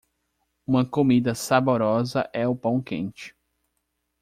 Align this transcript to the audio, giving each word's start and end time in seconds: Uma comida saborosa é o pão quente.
Uma 0.65 0.83
comida 0.83 1.35
saborosa 1.35 2.27
é 2.33 2.47
o 2.47 2.55
pão 2.55 2.81
quente. 2.81 3.35